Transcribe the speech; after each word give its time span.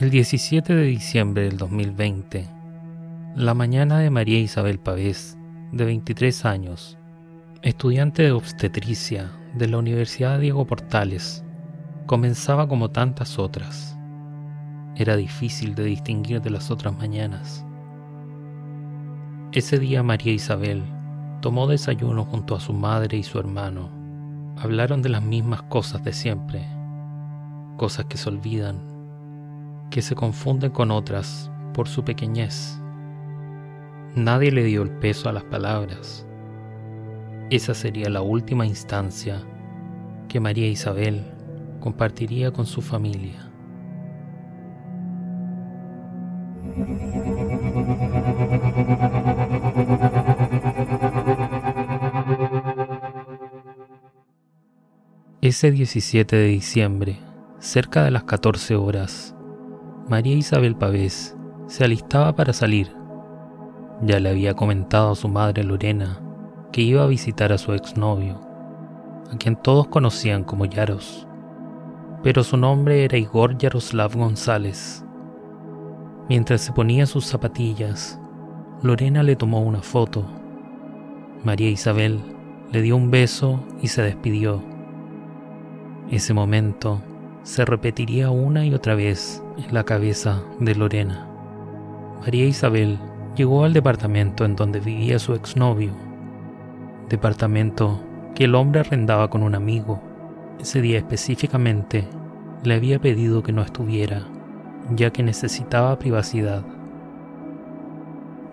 El 0.00 0.08
17 0.08 0.74
de 0.74 0.84
diciembre 0.84 1.42
del 1.42 1.58
2020, 1.58 2.48
la 3.36 3.52
mañana 3.52 3.98
de 3.98 4.08
María 4.08 4.38
Isabel 4.38 4.78
Pavés, 4.78 5.36
de 5.72 5.84
23 5.84 6.46
años, 6.46 6.96
estudiante 7.60 8.22
de 8.22 8.32
obstetricia 8.32 9.30
de 9.52 9.68
la 9.68 9.76
Universidad 9.76 10.40
Diego 10.40 10.66
Portales, 10.66 11.44
comenzaba 12.06 12.66
como 12.66 12.90
tantas 12.90 13.38
otras. 13.38 13.98
Era 14.96 15.16
difícil 15.16 15.74
de 15.74 15.84
distinguir 15.84 16.40
de 16.40 16.48
las 16.48 16.70
otras 16.70 16.96
mañanas. 16.96 17.66
Ese 19.52 19.78
día 19.78 20.02
María 20.02 20.32
Isabel 20.32 20.82
tomó 21.42 21.66
desayuno 21.66 22.24
junto 22.24 22.56
a 22.56 22.60
su 22.60 22.72
madre 22.72 23.18
y 23.18 23.22
su 23.22 23.38
hermano. 23.38 23.90
Hablaron 24.56 25.02
de 25.02 25.10
las 25.10 25.22
mismas 25.22 25.60
cosas 25.64 26.02
de 26.02 26.14
siempre, 26.14 26.66
cosas 27.76 28.06
que 28.06 28.16
se 28.16 28.30
olvidan, 28.30 28.89
que 29.90 30.02
se 30.02 30.14
confunden 30.14 30.70
con 30.70 30.90
otras 30.90 31.50
por 31.74 31.88
su 31.88 32.04
pequeñez. 32.04 32.80
Nadie 34.14 34.52
le 34.52 34.64
dio 34.64 34.82
el 34.82 34.90
peso 34.90 35.28
a 35.28 35.32
las 35.32 35.44
palabras. 35.44 36.26
Esa 37.50 37.74
sería 37.74 38.08
la 38.08 38.22
última 38.22 38.64
instancia 38.66 39.42
que 40.28 40.40
María 40.40 40.68
Isabel 40.68 41.24
compartiría 41.80 42.52
con 42.52 42.66
su 42.66 42.82
familia. 42.82 43.50
Ese 55.42 55.70
17 55.72 56.36
de 56.36 56.46
diciembre, 56.46 57.18
cerca 57.58 58.04
de 58.04 58.10
las 58.10 58.24
14 58.24 58.76
horas, 58.76 59.34
María 60.10 60.34
Isabel 60.34 60.74
Pavés 60.74 61.36
se 61.68 61.84
alistaba 61.84 62.34
para 62.34 62.52
salir. 62.52 62.92
Ya 64.02 64.18
le 64.18 64.28
había 64.28 64.54
comentado 64.54 65.12
a 65.12 65.14
su 65.14 65.28
madre 65.28 65.62
Lorena 65.62 66.20
que 66.72 66.80
iba 66.80 67.04
a 67.04 67.06
visitar 67.06 67.52
a 67.52 67.58
su 67.58 67.74
exnovio, 67.74 68.40
a 69.32 69.36
quien 69.36 69.54
todos 69.54 69.86
conocían 69.86 70.42
como 70.42 70.64
Yaros, 70.64 71.28
pero 72.24 72.42
su 72.42 72.56
nombre 72.56 73.04
era 73.04 73.18
Igor 73.18 73.56
Yaroslav 73.56 74.16
González. 74.16 75.04
Mientras 76.28 76.60
se 76.62 76.72
ponía 76.72 77.06
sus 77.06 77.26
zapatillas, 77.26 78.20
Lorena 78.82 79.22
le 79.22 79.36
tomó 79.36 79.60
una 79.60 79.80
foto. 79.80 80.26
María 81.44 81.70
Isabel 81.70 82.18
le 82.72 82.82
dio 82.82 82.96
un 82.96 83.12
beso 83.12 83.60
y 83.80 83.86
se 83.86 84.02
despidió. 84.02 84.60
Ese 86.10 86.34
momento 86.34 87.00
se 87.44 87.64
repetiría 87.64 88.30
una 88.30 88.66
y 88.66 88.74
otra 88.74 88.96
vez 88.96 89.40
la 89.70 89.84
cabeza 89.84 90.42
de 90.58 90.74
Lorena. 90.74 91.26
María 92.20 92.46
Isabel 92.46 92.98
llegó 93.36 93.64
al 93.64 93.72
departamento 93.72 94.44
en 94.44 94.56
donde 94.56 94.80
vivía 94.80 95.18
su 95.18 95.34
exnovio, 95.34 95.92
departamento 97.08 98.00
que 98.34 98.44
el 98.44 98.54
hombre 98.54 98.80
arrendaba 98.80 99.28
con 99.30 99.42
un 99.42 99.54
amigo. 99.54 100.00
Ese 100.60 100.80
día 100.80 100.98
específicamente 100.98 102.08
le 102.64 102.74
había 102.74 102.98
pedido 102.98 103.42
que 103.42 103.52
no 103.52 103.62
estuviera, 103.62 104.22
ya 104.94 105.10
que 105.10 105.22
necesitaba 105.22 105.98
privacidad. 105.98 106.64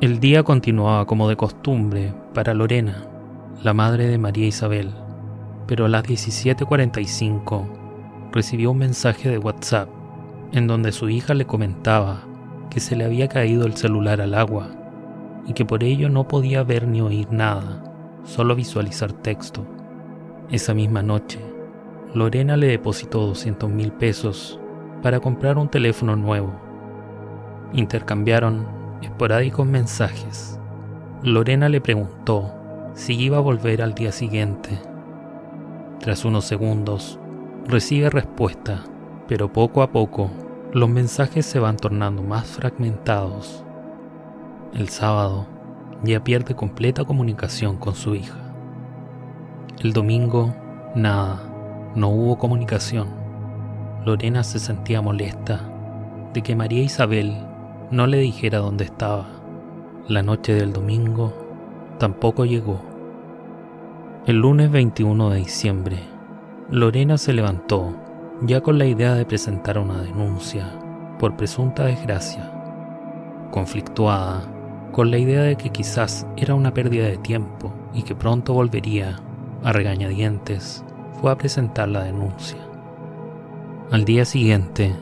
El 0.02 0.20
día 0.20 0.44
continuaba 0.44 1.06
como 1.06 1.28
de 1.28 1.36
costumbre 1.36 2.14
para 2.34 2.54
Lorena, 2.54 3.04
la 3.64 3.74
madre 3.74 4.08
de 4.08 4.18
María 4.18 4.48
Isabel 4.48 4.94
pero 5.68 5.86
a 5.86 5.90
las 5.90 6.04
17:45 6.04 7.68
recibió 8.32 8.72
un 8.72 8.80
mensaje 8.80 9.30
de 9.30 9.38
WhatsApp 9.38 9.90
en 10.52 10.68
donde 10.68 10.92
su 10.92 11.10
hija 11.10 11.34
le 11.34 11.46
comentaba 11.46 12.22
que 12.70 12.80
se 12.80 12.96
le 12.96 13.06
había 13.06 13.28
caído 13.28 13.66
el 13.66 13.76
celular 13.76 14.22
al 14.22 14.34
agua 14.34 14.70
y 15.46 15.54
que 15.54 15.66
por 15.66 15.84
ello 15.84 16.10
no 16.10 16.28
podía 16.28 16.64
ver 16.64 16.88
ni 16.88 17.02
oír 17.02 17.28
nada, 17.32 17.84
solo 18.24 18.56
visualizar 18.56 19.14
texto. 19.14 19.66
Esa 20.50 20.74
misma 20.74 21.02
noche, 21.02 21.40
Lorena 22.14 22.58
le 22.58 22.68
depositó 22.68 23.26
200 23.28 23.70
mil 23.70 23.92
pesos 23.92 24.60
para 25.02 25.20
comprar 25.20 25.58
un 25.58 25.70
teléfono 25.70 26.16
nuevo. 26.16 26.54
Intercambiaron 27.74 28.68
esporádicos 29.02 29.66
mensajes. 29.66 30.60
Lorena 31.24 31.70
le 31.70 31.82
preguntó 31.82 32.54
si 32.94 33.14
iba 33.14 33.38
a 33.38 33.42
volver 33.42 33.82
al 33.82 33.94
día 33.94 34.12
siguiente 34.12 34.80
tras 36.00 36.26
unos 36.26 36.46
segundos, 36.46 37.20
recibe 37.66 38.10
respuesta, 38.10 38.84
pero 39.28 39.52
poco 39.52 39.82
a 39.82 39.92
poco 39.92 40.30
los 40.74 40.90
mensajes 40.90 41.46
se 41.46 41.60
van 41.60 41.78
tornando 41.78 42.22
más 42.22 42.46
fragmentados. 42.46 43.64
El 44.74 44.90
sábado 44.90 45.48
ya 46.04 46.24
pierde 46.24 46.56
completa 46.56 47.06
comunicación 47.06 47.78
con 47.78 47.96
su 47.96 48.16
hija. 48.16 48.38
El 49.80 49.94
domingo, 49.94 50.54
nada, 50.94 51.42
no 51.96 52.10
hubo 52.10 52.38
comunicación. 52.38 53.08
Lorena 54.06 54.44
se 54.44 54.60
sentía 54.60 55.02
molesta 55.02 55.62
de 56.34 56.42
que 56.42 56.56
María 56.56 56.84
Isabel 56.84 57.38
no 57.90 58.06
le 58.06 58.18
dijera 58.18 58.60
dónde 58.60 58.84
estaba. 58.84 59.26
La 60.08 60.22
noche 60.22 60.54
del 60.54 60.74
domingo 60.74 61.34
tampoco 61.98 62.46
llegó. 62.46 62.82
El 64.26 64.38
lunes 64.42 64.70
21 64.70 65.30
de 65.30 65.38
diciembre, 65.38 66.00
Lorena 66.70 67.18
se 67.18 67.32
levantó 67.32 67.96
ya 68.42 68.62
con 68.62 68.78
la 68.78 68.86
idea 68.86 69.14
de 69.16 69.26
presentar 69.26 69.78
una 69.78 70.02
denuncia 70.02 70.72
por 71.20 71.36
presunta 71.36 71.86
desgracia, 71.86 72.52
conflictuada 73.52 74.52
con 74.92 75.12
la 75.12 75.18
idea 75.18 75.42
de 75.42 75.56
que 75.56 75.70
quizás 75.70 76.28
era 76.38 76.56
una 76.56 76.74
pérdida 76.74 77.06
de 77.06 77.18
tiempo 77.18 77.74
y 77.94 78.04
que 78.04 78.16
pronto 78.16 78.54
volvería 78.54 79.20
a 79.64 79.72
regañadientes, 79.72 80.84
fue 81.20 81.32
a 81.32 81.38
presentar 81.38 81.88
la 81.88 82.04
denuncia. 82.04 82.60
Al 83.92 84.06
día 84.06 84.26
siguiente, 84.26 84.96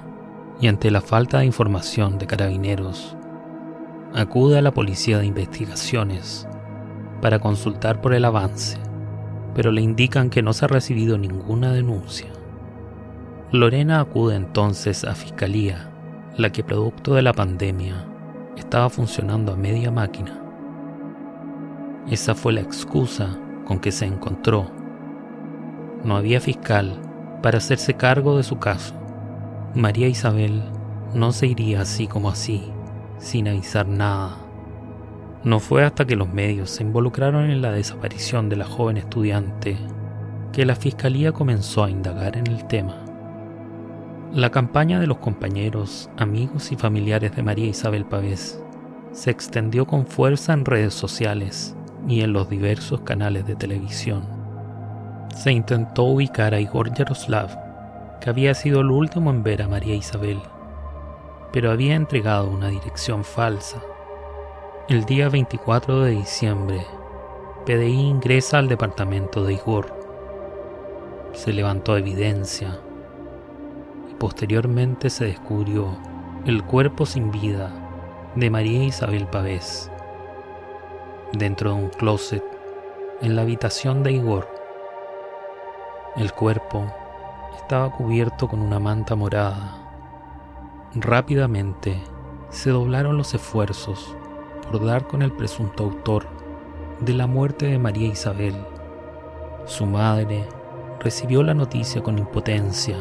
y 0.62 0.68
ante 0.68 0.90
la 0.90 1.01
falta 1.01 1.40
de 1.40 1.45
información 1.45 2.18
de 2.18 2.28
carabineros, 2.28 3.18
acude 4.13 4.57
a 4.57 4.62
la 4.62 4.74
policía 4.74 5.19
de 5.19 5.25
investigaciones 5.25 6.47
para 7.22 7.40
consultar 7.40 8.00
por 8.00 8.13
el 8.13 8.24
avance 8.25 8.78
pero 9.56 9.72
le 9.72 9.81
indican 9.81 10.29
que 10.29 10.44
no 10.44 10.53
se 10.53 10.66
ha 10.66 10.68
recibido 10.68 11.18
ninguna 11.18 11.72
denuncia. 11.72 12.28
Lorena 13.60 14.02
acude 14.02 14.36
entonces 14.36 15.06
a 15.06 15.16
Fiscalía, 15.16 15.90
la 16.36 16.52
que 16.52 16.64
producto 16.64 17.14
de 17.14 17.22
la 17.22 17.32
pandemia 17.32 18.06
estaba 18.58 18.90
funcionando 18.90 19.54
a 19.54 19.56
media 19.56 19.92
máquina. 19.92 20.42
Esa 22.10 22.36
fue 22.36 22.54
la 22.54 22.62
excusa 22.62 23.40
con 23.64 23.80
que 23.80 23.92
se 23.92 24.06
encontró. 24.06 24.70
No 26.04 26.18
había 26.18 26.42
fiscal 26.42 27.00
para 27.42 27.60
hacerse 27.60 27.94
cargo 27.94 28.36
de 28.36 28.44
su 28.44 28.60
caso. 28.60 28.94
María 29.74 30.08
Isabel 30.08 30.62
no 31.14 31.32
se 31.32 31.48
iría 31.48 31.82
así 31.82 32.08
como 32.08 32.30
así, 32.30 32.72
sin 33.20 33.48
avisar 33.48 33.88
nada. 33.88 34.38
No 35.44 35.60
fue 35.60 35.86
hasta 35.86 36.06
que 36.06 36.18
los 36.18 36.28
medios 36.28 36.72
se 36.72 36.84
involucraron 36.84 37.50
en 37.50 37.62
la 37.62 37.72
desaparición 37.72 38.50
de 38.50 38.58
la 38.58 38.66
joven 38.66 38.98
estudiante 38.98 39.78
que 40.52 40.66
la 40.66 40.76
fiscalía 40.76 41.32
comenzó 41.32 41.84
a 41.84 41.90
indagar 41.90 42.38
en 42.38 42.48
el 42.48 42.66
tema. 42.68 43.05
La 44.34 44.50
campaña 44.50 45.00
de 45.00 45.08
los 45.08 45.18
compañeros, 45.18 46.09
amigos 46.18 46.72
y 46.72 46.75
familiares 46.75 47.36
de 47.36 47.44
María 47.44 47.68
Isabel 47.68 48.06
Pavés 48.06 48.62
se 49.12 49.31
extendió 49.31 49.86
con 49.86 50.06
fuerza 50.06 50.53
en 50.53 50.66
redes 50.66 50.94
sociales 50.94 51.75
y 52.08 52.22
en 52.22 52.34
los 52.34 52.50
diversos 52.50 53.02
canales 53.02 53.46
de 53.47 53.56
televisión. 53.56 54.24
Se 55.34 55.52
intentó 55.52 56.03
ubicar 56.03 56.53
a 56.53 56.59
Igor 56.59 56.94
Yaroslav, 56.94 57.58
que 58.19 58.30
había 58.30 58.53
sido 58.53 58.81
el 58.81 58.91
último 58.91 59.30
en 59.30 59.44
ver 59.44 59.62
a 59.62 59.68
María 59.68 59.96
Isabel, 59.96 60.40
pero 61.54 61.72
había 61.72 61.95
entregado 61.95 62.50
una 62.50 62.68
dirección 62.68 63.24
falsa 63.24 63.81
el 64.88 65.04
día 65.06 65.30
24 65.30 66.01
de 66.01 66.12
diciembre, 66.12 66.86
PDI 67.66 68.01
ingresa 68.01 68.60
al 68.60 68.68
departamento 68.68 69.44
de 69.44 69.54
Igor. 69.54 69.88
Se 71.33 71.51
levantó 71.54 71.98
evidencia 71.98 72.80
posteriormente 74.19 75.09
se 75.09 75.25
descubrió 75.25 75.97
el 76.45 76.63
cuerpo 76.63 77.06
sin 77.06 77.31
vida 77.31 77.73
de 78.35 78.50
María 78.50 78.83
Isabel 78.83 79.27
Pavés 79.27 79.91
dentro 81.33 81.71
de 81.71 81.75
un 81.75 81.89
closet 81.89 82.44
en 83.21 83.35
la 83.35 83.41
habitación 83.41 84.03
de 84.03 84.13
Igor. 84.13 84.47
El 86.15 86.31
cuerpo 86.33 86.85
estaba 87.57 87.91
cubierto 87.91 88.47
con 88.47 88.62
una 88.62 88.79
manta 88.79 89.15
morada. 89.15 89.73
Rápidamente 90.94 92.01
se 92.50 92.69
doblaron 92.69 93.17
los 93.17 93.33
esfuerzos 93.33 94.15
por 94.71 94.85
dar 94.85 95.07
con 95.07 95.21
el 95.21 95.31
presunto 95.31 95.83
autor 95.83 96.27
de 97.01 97.13
la 97.13 97.27
muerte 97.27 97.65
de 97.65 97.79
María 97.79 98.07
Isabel. 98.07 98.56
Su 99.65 99.85
madre 99.85 100.47
recibió 101.00 101.44
la 101.44 101.53
noticia 101.53 102.01
con 102.01 102.17
impotencia 102.17 102.97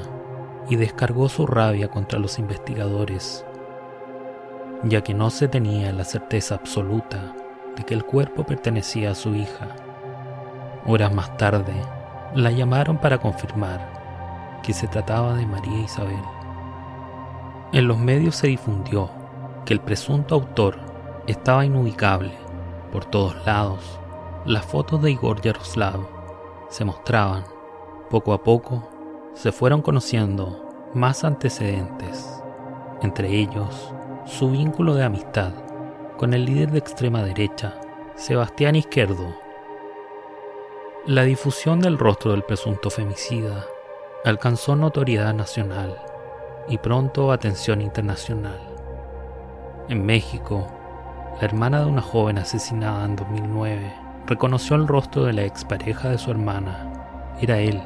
y 0.68 0.76
descargó 0.76 1.28
su 1.28 1.46
rabia 1.46 1.88
contra 1.88 2.18
los 2.18 2.38
investigadores, 2.38 3.44
ya 4.84 5.02
que 5.02 5.14
no 5.14 5.30
se 5.30 5.48
tenía 5.48 5.92
la 5.92 6.04
certeza 6.04 6.54
absoluta 6.54 7.34
de 7.76 7.84
que 7.84 7.94
el 7.94 8.04
cuerpo 8.04 8.44
pertenecía 8.44 9.10
a 9.10 9.14
su 9.14 9.34
hija. 9.34 9.68
Horas 10.86 11.12
más 11.12 11.36
tarde, 11.36 11.74
la 12.34 12.50
llamaron 12.50 12.98
para 12.98 13.18
confirmar 13.18 14.60
que 14.62 14.72
se 14.72 14.88
trataba 14.88 15.34
de 15.34 15.46
María 15.46 15.80
Isabel. 15.80 16.22
En 17.72 17.88
los 17.88 17.98
medios 17.98 18.36
se 18.36 18.46
difundió 18.46 19.10
que 19.64 19.74
el 19.74 19.80
presunto 19.80 20.34
autor 20.34 20.78
estaba 21.26 21.64
inubicable. 21.64 22.32
Por 22.92 23.04
todos 23.04 23.34
lados, 23.44 23.98
las 24.44 24.64
fotos 24.64 25.02
de 25.02 25.10
Igor 25.10 25.40
Yaroslav 25.40 26.00
se 26.68 26.84
mostraban. 26.84 27.44
Poco 28.10 28.32
a 28.32 28.42
poco 28.42 28.93
se 29.34 29.52
fueron 29.52 29.82
conociendo 29.82 30.90
más 30.94 31.24
antecedentes, 31.24 32.42
entre 33.02 33.28
ellos 33.28 33.92
su 34.26 34.50
vínculo 34.50 34.94
de 34.94 35.04
amistad 35.04 35.52
con 36.16 36.32
el 36.32 36.44
líder 36.44 36.70
de 36.70 36.78
extrema 36.78 37.22
derecha, 37.22 37.74
Sebastián 38.14 38.76
Izquierdo. 38.76 39.34
La 41.06 41.24
difusión 41.24 41.80
del 41.80 41.98
rostro 41.98 42.30
del 42.30 42.44
presunto 42.44 42.88
femicida 42.88 43.66
alcanzó 44.24 44.76
notoriedad 44.76 45.34
nacional 45.34 45.94
y 46.68 46.78
pronto 46.78 47.32
atención 47.32 47.82
internacional. 47.82 48.58
En 49.88 50.06
México, 50.06 50.66
la 51.38 51.44
hermana 51.44 51.80
de 51.80 51.86
una 51.86 52.00
joven 52.00 52.38
asesinada 52.38 53.04
en 53.04 53.16
2009 53.16 53.94
reconoció 54.26 54.76
el 54.76 54.88
rostro 54.88 55.24
de 55.24 55.34
la 55.34 55.42
expareja 55.42 56.08
de 56.08 56.16
su 56.16 56.30
hermana. 56.30 57.34
Era 57.40 57.58
él. 57.58 57.82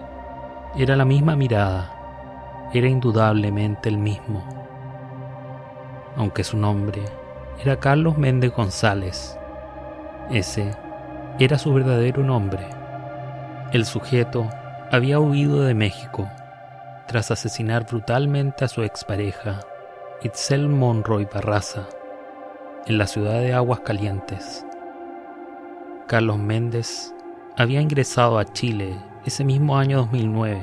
Era 0.78 0.94
la 0.94 1.04
misma 1.04 1.34
mirada. 1.34 2.68
Era 2.72 2.86
indudablemente 2.86 3.88
el 3.88 3.98
mismo. 3.98 4.44
Aunque 6.14 6.44
su 6.44 6.56
nombre 6.56 7.02
era 7.60 7.80
Carlos 7.80 8.16
Méndez 8.16 8.52
González. 8.54 9.36
Ese 10.30 10.70
era 11.40 11.58
su 11.58 11.74
verdadero 11.74 12.22
nombre. 12.22 12.64
El 13.72 13.86
sujeto 13.86 14.48
había 14.92 15.18
huido 15.18 15.62
de 15.62 15.74
México 15.74 16.30
tras 17.08 17.32
asesinar 17.32 17.84
brutalmente 17.84 18.64
a 18.64 18.68
su 18.68 18.84
expareja, 18.84 19.58
Itzel 20.22 20.68
Monroy 20.68 21.24
Barraza, 21.24 21.88
en 22.86 22.98
la 22.98 23.08
ciudad 23.08 23.40
de 23.40 23.52
Aguas 23.52 23.80
Calientes. 23.80 24.64
Carlos 26.06 26.38
Méndez 26.38 27.12
había 27.56 27.80
ingresado 27.80 28.38
a 28.38 28.44
Chile 28.44 28.96
ese 29.28 29.44
mismo 29.44 29.76
año 29.76 29.98
2009 29.98 30.58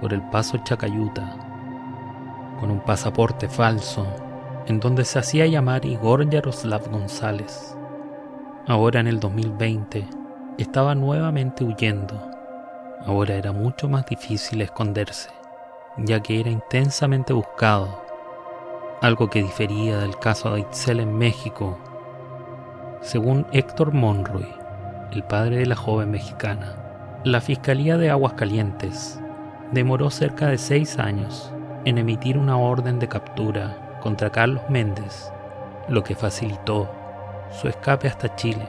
por 0.00 0.14
el 0.14 0.22
paso 0.30 0.56
Chacayuta, 0.58 1.36
con 2.60 2.70
un 2.70 2.78
pasaporte 2.78 3.48
falso 3.48 4.06
en 4.66 4.78
donde 4.78 5.04
se 5.04 5.18
hacía 5.18 5.46
llamar 5.46 5.84
Igor 5.84 6.28
Yaroslav 6.30 6.88
González. 6.90 7.76
Ahora 8.68 9.00
en 9.00 9.08
el 9.08 9.18
2020 9.18 10.06
estaba 10.58 10.94
nuevamente 10.94 11.64
huyendo. 11.64 12.30
Ahora 13.04 13.34
era 13.34 13.50
mucho 13.50 13.88
más 13.88 14.06
difícil 14.06 14.62
esconderse, 14.62 15.30
ya 15.96 16.20
que 16.20 16.38
era 16.38 16.50
intensamente 16.50 17.32
buscado, 17.32 18.00
algo 19.02 19.28
que 19.28 19.42
difería 19.42 19.98
del 19.98 20.16
caso 20.18 20.52
de 20.52 20.60
Itzel 20.60 21.00
en 21.00 21.18
México. 21.18 21.76
Según 23.00 23.44
Héctor 23.50 23.92
Monroy, 23.92 24.46
el 25.10 25.24
padre 25.24 25.56
de 25.58 25.66
la 25.66 25.76
joven 25.76 26.12
mexicana, 26.12 26.87
la 27.24 27.40
Fiscalía 27.40 27.98
de 27.98 28.10
Aguascalientes 28.10 29.18
demoró 29.72 30.08
cerca 30.08 30.46
de 30.46 30.56
seis 30.56 31.00
años 31.00 31.52
en 31.84 31.98
emitir 31.98 32.38
una 32.38 32.56
orden 32.56 33.00
de 33.00 33.08
captura 33.08 33.98
contra 34.00 34.30
Carlos 34.30 34.62
Méndez, 34.70 35.32
lo 35.88 36.04
que 36.04 36.14
facilitó 36.14 36.88
su 37.50 37.66
escape 37.66 38.06
hasta 38.06 38.36
Chile. 38.36 38.68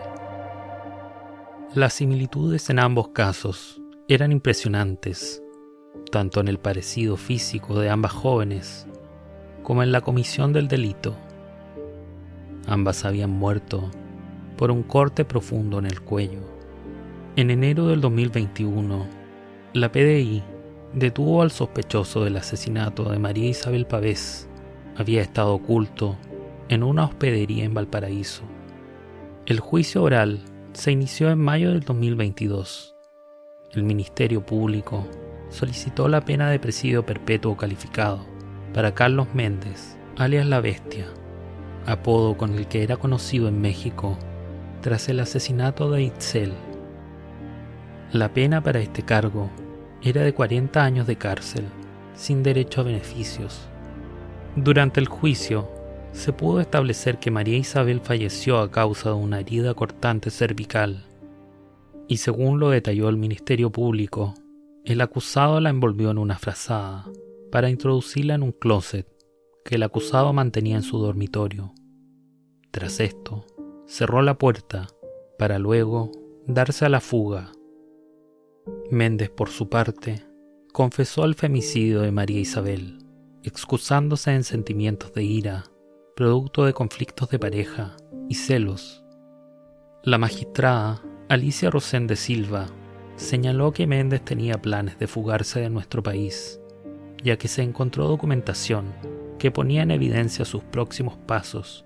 Las 1.76 1.94
similitudes 1.94 2.72
en 2.72 2.80
ambos 2.80 3.10
casos 3.10 3.80
eran 4.08 4.32
impresionantes, 4.32 5.44
tanto 6.12 6.40
en 6.40 6.48
el 6.48 6.58
parecido 6.58 7.18
físico 7.18 7.80
de 7.80 7.92
ambas 7.92 8.14
jóvenes 8.14 8.88
como 9.62 9.84
en 9.84 9.92
la 9.92 10.02
comisión 10.02 10.54
del 10.54 10.68
delito. 10.68 11.16
Ambas 12.66 13.06
habían 13.06 13.30
muerto 13.30 13.92
por 14.58 14.72
un 14.72 14.82
corte 14.82 15.24
profundo 15.24 15.78
en 15.78 15.86
el 15.86 16.02
cuello. 16.02 16.59
En 17.36 17.52
enero 17.52 17.88
del 17.88 18.02
2021, 18.02 19.08
la 19.74 19.92
PDI 19.92 20.44
detuvo 20.94 21.42
al 21.42 21.52
sospechoso 21.52 22.24
del 22.24 22.38
asesinato 22.38 23.10
de 23.10 23.20
María 23.20 23.50
Isabel 23.50 23.86
Pavés 23.86 24.50
había 24.98 25.22
estado 25.22 25.54
oculto 25.54 26.18
en 26.68 26.84
una 26.84 27.06
hospedería 27.06 27.64
en 27.64 27.74
Valparaíso. 27.74 28.44
El 29.46 29.60
juicio 29.60 30.04
oral 30.04 30.40
se 30.74 30.92
inició 30.92 31.30
en 31.30 31.40
mayo 31.40 31.70
del 31.70 31.82
2022. 31.82 32.96
El 33.72 33.84
Ministerio 33.84 34.46
Público 34.46 35.08
solicitó 35.50 36.10
la 36.10 36.26
pena 36.26 36.50
de 36.50 36.60
presidio 36.60 37.06
perpetuo 37.06 37.56
calificado 37.56 38.26
para 38.74 38.94
Carlos 38.94 39.28
Méndez, 39.34 39.98
alias 40.18 40.46
La 40.46 40.60
Bestia, 40.60 41.06
apodo 41.86 42.36
con 42.36 42.56
el 42.56 42.68
que 42.68 42.84
era 42.84 42.98
conocido 42.98 43.48
en 43.48 43.62
México 43.62 44.18
tras 44.82 45.08
el 45.10 45.20
asesinato 45.20 45.90
de 45.92 46.04
Itzel. 46.04 46.54
La 48.12 48.34
pena 48.34 48.62
para 48.62 48.80
este 48.80 49.04
cargo 49.04 49.50
era 50.02 50.24
de 50.24 50.34
40 50.34 50.84
años 50.84 51.08
de 51.08 51.18
cárcel, 51.18 51.66
sin 52.16 52.44
derecho 52.44 52.82
a 52.82 52.86
beneficios 52.86 53.70
durante 54.56 55.00
el 55.00 55.08
juicio, 55.08 55.70
se 56.12 56.34
pudo 56.34 56.60
establecer 56.60 57.20
que 57.20 57.32
María 57.32 57.58
Isabel 57.58 58.02
falleció 58.02 58.60
a 58.60 58.72
causa 58.72 59.10
de 59.10 59.16
una 59.16 59.40
herida 59.40 59.74
cortante 59.74 60.32
cervical, 60.32 61.06
y 62.08 62.18
según 62.18 62.60
lo 62.60 62.70
detalló 62.70 63.10
el 63.10 63.18
Ministerio 63.18 63.72
Público, 63.72 64.34
el 64.86 65.02
acusado 65.02 65.60
la 65.60 65.70
envolvió 65.70 66.10
en 66.10 66.18
una 66.18 66.40
frazada 66.40 67.06
para 67.52 67.70
introducirla 67.70 68.34
en 68.36 68.44
un 68.44 68.52
closet 68.52 69.08
que 69.64 69.76
el 69.76 69.84
acusado 69.84 70.34
mantenía 70.34 70.78
en 70.78 70.84
su 70.84 70.98
dormitorio. 70.98 71.74
Tras 72.72 73.00
esto, 73.00 73.46
cerró 73.86 74.22
la 74.24 74.38
puerta 74.38 74.88
para 75.38 75.60
luego 75.60 76.12
darse 76.48 76.86
a 76.86 76.90
la 76.90 77.02
fuga. 77.02 77.52
Méndez, 78.92 79.30
por 79.30 79.50
su 79.50 79.70
parte, 79.70 80.24
confesó 80.74 81.26
el 81.26 81.36
femicidio 81.36 82.02
de 82.02 82.12
María 82.12 82.40
Isabel 82.40 83.00
excusándose 83.44 84.32
en 84.32 84.44
sentimientos 84.44 85.14
de 85.14 85.24
ira, 85.24 85.64
producto 86.16 86.66
de 86.66 86.74
conflictos 86.74 87.30
de 87.30 87.40
pareja 87.40 87.96
y 88.28 88.36
celos. 88.36 89.04
La 90.04 90.18
magistrada 90.18 91.02
Alicia 91.30 91.70
Rosén 91.70 92.08
de 92.08 92.16
Silva 92.16 92.68
señaló 93.16 93.72
que 93.72 93.88
Méndez 93.88 94.24
tenía 94.24 94.62
planes 94.62 95.00
de 95.00 95.08
fugarse 95.08 95.62
de 95.62 95.70
nuestro 95.70 96.04
país, 96.04 96.60
ya 97.24 97.38
que 97.38 97.48
se 97.48 97.64
encontró 97.64 98.08
documentación 98.08 98.94
que 99.38 99.52
ponía 99.52 99.84
en 99.84 99.92
evidencia 99.92 100.44
sus 100.44 100.64
próximos 100.64 101.18
pasos. 101.26 101.86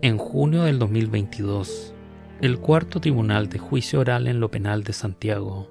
En 0.00 0.16
junio 0.16 0.62
del 0.62 0.78
2022, 0.78 1.92
el 2.40 2.58
cuarto 2.58 3.00
tribunal 3.00 3.48
de 3.48 3.58
juicio 3.58 4.00
oral 4.00 4.26
en 4.26 4.38
lo 4.38 4.50
penal 4.50 4.84
de 4.84 4.92
Santiago 4.92 5.70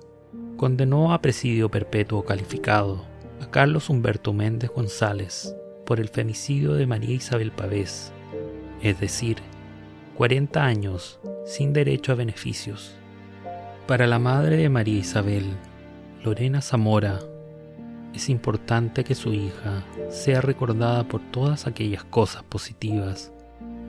condenó 0.63 1.12
a 1.12 1.22
presidio 1.22 1.70
perpetuo 1.70 2.24
calificado 2.24 3.03
a 3.41 3.51
Carlos 3.51 3.89
Humberto 3.89 4.32
Méndez 4.32 4.72
González 4.74 5.53
por 5.86 6.00
el 6.00 6.08
femicidio 6.08 6.75
de 6.75 6.88
María 6.88 7.15
Isabel 7.15 7.51
Pavés, 7.51 8.13
es 8.82 8.98
decir, 8.98 9.39
40 10.15 10.63
años 10.63 11.20
sin 11.46 11.74
derecho 11.74 12.13
a 12.13 12.15
beneficios. 12.15 12.96
Para 13.88 14.08
la 14.08 14.20
madre 14.20 14.55
de 14.55 14.70
María 14.70 15.00
Isabel, 15.00 15.43
Lorena 16.24 16.62
Zamora, 16.62 17.20
es 18.13 18.29
importante 18.29 19.03
que 19.03 19.15
su 19.15 19.34
hija 19.34 19.84
sea 20.10 20.39
recordada 20.39 21.05
por 21.10 21.20
todas 21.29 21.67
aquellas 21.67 22.05
cosas 22.05 22.41
positivas 22.43 23.34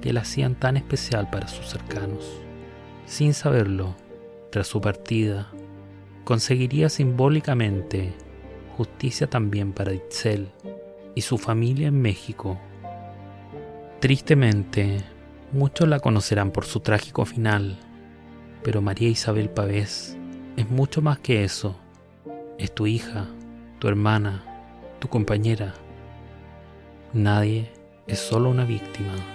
que 0.02 0.12
la 0.12 0.22
hacían 0.22 0.56
tan 0.56 0.76
especial 0.76 1.30
para 1.30 1.46
sus 1.46 1.68
cercanos. 1.68 2.28
Sin 3.06 3.32
saberlo, 3.32 3.94
tras 4.50 4.66
su 4.66 4.80
partida, 4.80 5.52
conseguiría 6.24 6.88
simbólicamente 6.88 8.14
justicia 8.76 9.28
también 9.28 9.72
para 9.72 9.94
Itzel 9.94 10.50
y 11.14 11.20
su 11.20 11.38
familia 11.38 11.88
en 11.88 12.00
México. 12.00 12.58
Tristemente, 14.00 15.02
muchos 15.52 15.88
la 15.88 16.00
conocerán 16.00 16.50
por 16.50 16.64
su 16.64 16.80
trágico 16.80 17.24
final, 17.24 17.78
pero 18.62 18.82
María 18.82 19.08
Isabel 19.08 19.48
Pavés 19.50 20.16
es 20.56 20.68
mucho 20.70 21.02
más 21.02 21.18
que 21.18 21.44
eso. 21.44 21.76
Es 22.58 22.74
tu 22.74 22.86
hija, 22.86 23.26
tu 23.78 23.88
hermana, 23.88 24.44
tu 24.98 25.08
compañera. 25.08 25.74
Nadie 27.12 27.70
es 28.06 28.18
solo 28.18 28.50
una 28.50 28.64
víctima. 28.64 29.33